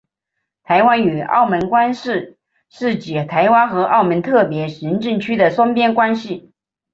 [0.63, 2.35] 台湾与澳门关系
[2.69, 6.51] 是指台湾和澳门特别行政区的双边关系。